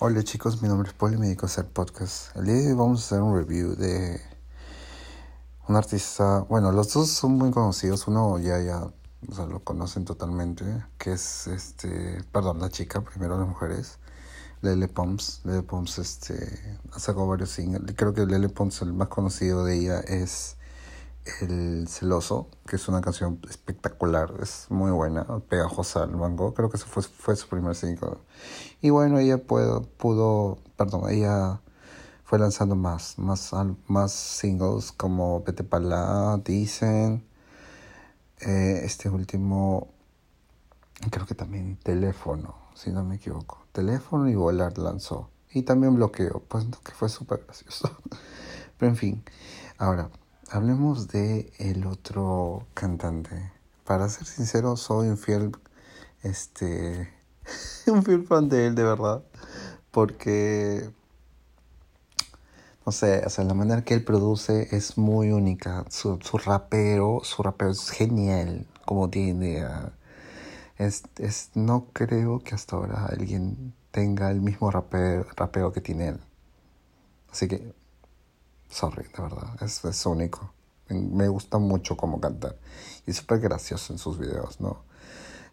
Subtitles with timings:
[0.00, 2.36] Hola chicos, mi nombre es Paul me dedico a hacer podcast.
[2.36, 4.20] El día de hoy vamos a hacer un review de
[5.66, 10.04] un artista, bueno, los dos son muy conocidos, uno ya ya, o sea, lo conocen
[10.04, 10.64] totalmente,
[10.98, 13.98] que es este, perdón, la chica, primero las mujeres,
[14.62, 15.40] Lele Pons.
[15.42, 19.80] Lele Pons este, ha sacado varios singles, creo que Lele Pons el más conocido de
[19.80, 20.57] ella es
[21.40, 26.76] el Celoso, que es una canción espectacular, es muy buena, pegajosa al mango, creo que
[26.76, 28.18] ese fue, fue su primer single.
[28.80, 31.60] Y bueno, ella pudo, pudo, perdón, ella
[32.24, 33.52] fue lanzando más, más,
[33.86, 37.24] más singles como Vete Palá, Dicen,
[38.40, 39.88] eh, este último,
[41.10, 45.30] creo que también Teléfono, si no me equivoco, Teléfono y Volar lanzó.
[45.50, 47.90] Y también Bloqueo, pues que fue súper gracioso.
[48.78, 49.24] Pero en fin,
[49.78, 50.10] ahora
[50.50, 53.52] hablemos de el otro cantante.
[53.84, 55.52] Para ser sincero, soy un fiel,
[56.22, 57.10] este,
[57.86, 59.22] un fiel fan de él, de verdad.
[59.90, 60.90] Porque,
[62.84, 65.84] no sé, o sea, la manera que él produce es muy única.
[65.90, 69.64] Su, su rapero, su rapero es genial, como tiene
[70.76, 76.08] Es, es, no creo que hasta ahora alguien tenga el mismo rapeo, rapeo que tiene
[76.08, 76.20] él.
[77.30, 77.74] Así que
[78.68, 80.52] sorry, de verdad, es, es único.
[80.88, 82.56] Me gusta mucho cómo cantar
[83.06, 84.82] y súper gracioso en sus videos, ¿no?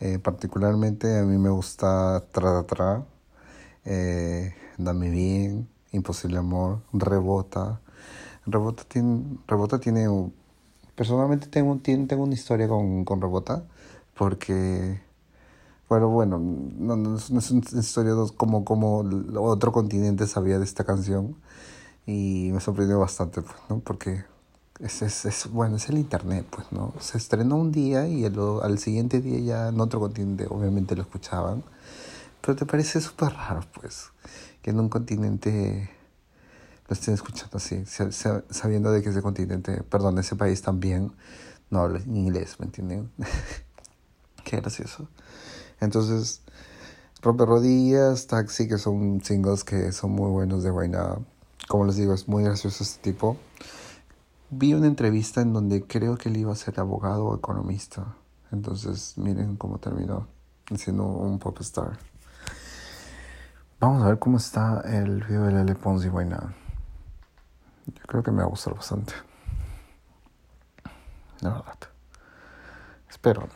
[0.00, 3.04] Eh, particularmente a mí me gusta Tra Tra,
[3.84, 7.80] eh, Dame Bien, Imposible Amor, Rebota.
[8.46, 10.08] Rebota tiene, Rebota tiene
[10.94, 13.64] personalmente tengo, tengo una historia con, con Rebota
[14.14, 15.00] porque
[15.88, 18.98] bueno, bueno, no, no, es una historia como, como
[19.40, 21.36] otro continente sabía de esta canción
[22.10, 23.78] y me sorprendió bastante, pues, ¿no?
[23.78, 24.24] Porque
[24.80, 26.92] es, es, es, bueno, es el internet, pues, ¿no?
[26.98, 31.02] Se estrenó un día y el, al siguiente día ya en otro continente obviamente lo
[31.02, 31.62] escuchaban.
[32.40, 34.10] Pero te parece súper raro, pues,
[34.60, 35.90] que en un continente
[36.88, 41.12] lo estén escuchando así, sabiendo de que ese continente, perdón, ese país también
[41.70, 43.12] no habla inglés, ¿me entienden?
[44.44, 45.06] Qué gracioso.
[45.78, 46.42] Entonces,
[47.22, 51.18] Rompe Rodillas, Taxi, que son singles que son muy buenos de vaina
[51.70, 53.36] como les digo, es muy gracioso este tipo.
[54.50, 58.16] Vi una entrevista en donde creo que él iba a ser abogado o economista.
[58.50, 60.26] Entonces, miren cómo terminó
[60.74, 61.96] siendo un pop star.
[63.78, 66.56] Vamos a ver cómo está el video de Lele Pons y Buena.
[67.86, 69.12] Yo creo que me va a gustar bastante.
[71.40, 71.78] La verdad.
[73.08, 73.48] Espero.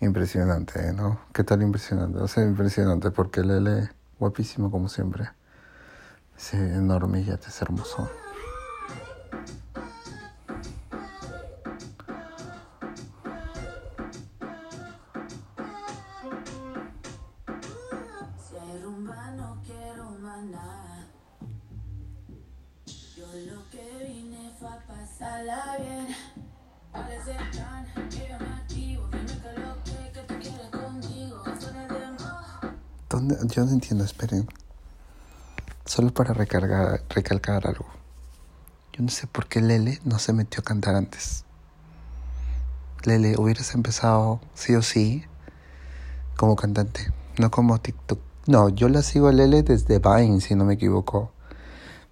[0.00, 1.20] Impresionante, ¿no?
[1.32, 2.18] ¿Qué tal impresionante?
[2.18, 5.30] O sea, impresionante porque Lele, guapísimo como siempre.
[6.36, 8.10] Ese enorme yate es hermoso.
[23.16, 26.36] Yo lo que vine fue a pasarla bien.
[33.08, 34.48] Plan, Yo no entiendo, esperen.
[35.84, 37.86] Solo para recargar, recalcar algo.
[38.92, 41.44] Yo no sé por qué Lele no se metió a cantar antes.
[43.04, 45.24] Lele, hubieras empezado sí o sí
[46.36, 48.18] como cantante, no como TikTok.
[48.46, 51.30] No, yo la sigo a Lele desde Vine, si no me equivoco.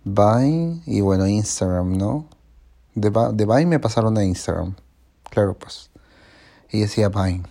[0.04, 2.26] Vine y bueno, Instagram, ¿no?
[2.94, 4.76] De, de Vine me pasaron a Instagram.
[5.30, 5.90] Claro, pues.
[6.70, 7.44] Y decía Vine.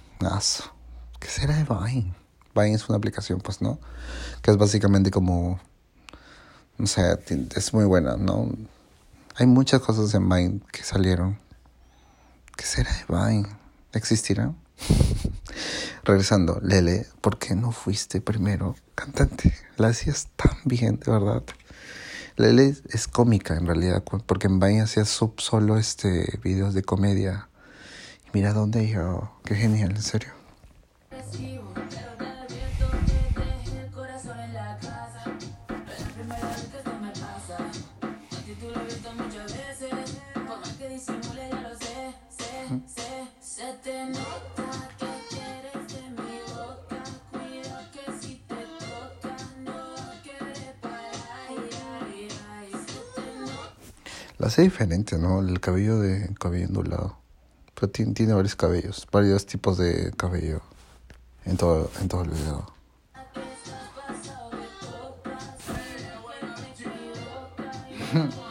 [1.19, 2.22] ¿Qué será de Vine?
[2.55, 3.79] Vine es una aplicación, pues, ¿no?
[4.41, 5.59] Que es básicamente como,
[6.77, 7.17] no sé,
[7.55, 8.49] es muy buena, ¿no?
[9.35, 11.39] Hay muchas cosas en Vine que salieron.
[12.55, 13.49] ¿Qué será de Vine?
[13.93, 14.53] ¿Existirá?
[16.03, 19.53] Regresando, Lele, ¿por qué no fuiste primero cantante?
[19.77, 21.43] La hacías tan bien, de verdad.
[22.35, 27.49] Lele es cómica en realidad, porque en Vine hacía solo este videos de comedia.
[28.27, 30.42] Y mira dónde yo, qué genial, en serio.
[54.43, 55.39] La hace diferente, ¿no?
[55.39, 57.17] El cabello de cabello ondulado.
[57.75, 60.59] Pero tiene, tiene varios cabellos, varios tipos de cabello
[61.45, 62.67] en todo, en todo el video.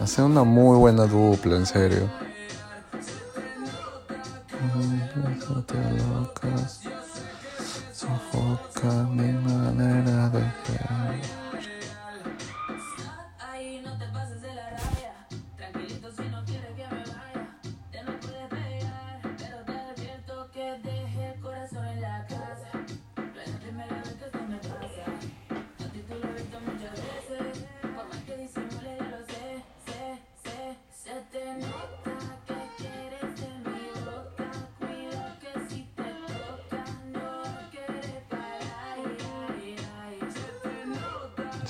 [0.00, 2.08] Hacen una muy buena dupla, en serio.
[9.10, 10.40] Mi manera de.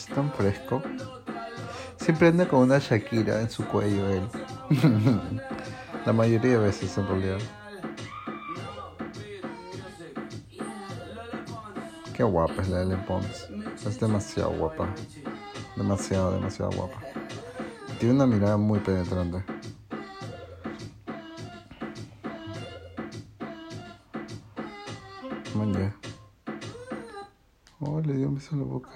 [0.02, 0.82] Es tan fresco.
[1.96, 4.28] Siempre anda con una Shakira en su cuello él.
[6.04, 7.38] La mayoría de veces en realidad.
[12.12, 13.48] Qué guapa es la Ellen Pons.
[13.86, 14.92] Es demasiado guapa.
[15.76, 16.98] Demasiado, demasiado guapa.
[18.00, 19.44] Tiene una mirada muy penetrante.
[25.54, 25.94] Man, ya.
[27.78, 28.90] Oh, le dio un beso en la boca.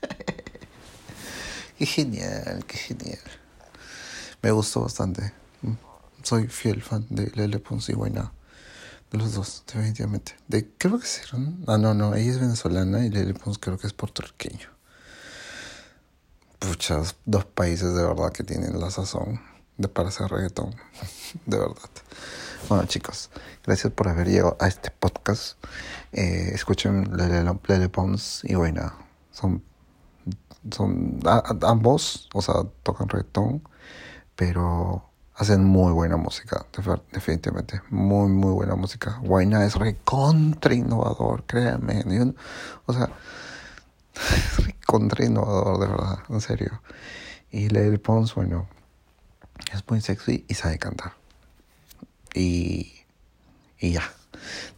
[0.00, 3.18] Qué genial, qué genial.
[4.42, 5.32] Me gustó bastante.
[5.62, 5.74] Mm.
[6.22, 8.32] Soy fiel fan de Lele Pons y Buena.
[9.10, 10.36] De los dos, definitivamente.
[10.46, 11.64] De, creo que hicieron.
[11.66, 12.14] Ah, no, no.
[12.14, 14.68] Ella es venezolana y Lele Pons creo que es puertorriqueño.
[16.58, 19.40] Puchas, dos países de verdad que tienen la sazón
[19.76, 20.74] de para hacer reggaetón.
[21.46, 21.90] De verdad.
[22.68, 23.30] Bueno, chicos,
[23.64, 25.56] gracias por haber llegado a este podcast.
[26.12, 28.94] Eh, escuchen Lele, Pons y Buena.
[29.32, 29.64] Son
[30.70, 31.20] son
[31.62, 33.62] ambos, o sea, tocan reggaetón,
[34.36, 35.04] pero
[35.34, 36.66] hacen muy buena música,
[37.12, 39.18] definitivamente, muy, muy buena música.
[39.22, 42.04] Guayna es recontra innovador, créanme,
[42.84, 43.08] o sea,
[44.14, 46.82] es recontra innovador, de verdad, en serio.
[47.50, 48.68] Y Lele Pons, bueno,
[49.72, 51.14] es muy sexy y sabe cantar.
[52.34, 52.92] Y,
[53.78, 54.02] y ya.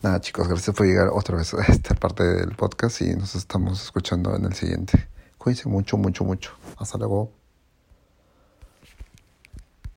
[0.03, 3.83] Nada, chicos, gracias por llegar otra vez a esta parte del podcast y nos estamos
[3.83, 5.12] escuchando en el siguiente.
[5.43, 6.53] Cuídense mucho, mucho, mucho.
[6.79, 7.33] Hasta luego.